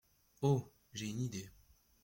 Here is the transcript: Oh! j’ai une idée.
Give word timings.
Oh! 0.41 0.71
j’ai 0.93 1.05
une 1.11 1.19
idée. 1.21 1.51